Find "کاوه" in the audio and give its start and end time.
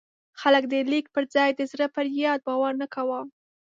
2.93-3.19